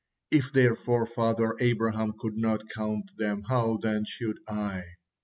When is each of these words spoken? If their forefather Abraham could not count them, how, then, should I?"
If 0.31 0.51
their 0.51 0.75
forefather 0.75 1.55
Abraham 1.59 2.13
could 2.17 2.35
not 2.35 2.67
count 2.69 3.11
them, 3.17 3.43
how, 3.43 3.77
then, 3.77 4.03
should 4.03 4.39
I?" 4.47 4.83